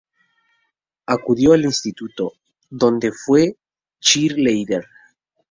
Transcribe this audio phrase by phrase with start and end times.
[1.05, 2.31] Acudió al instituto,
[2.71, 3.57] donde fue
[3.99, 4.83] cheerleader.